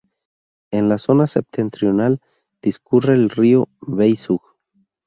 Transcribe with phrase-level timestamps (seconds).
[0.71, 2.19] En la zona septentrional
[2.63, 4.41] discurre el río Beisug.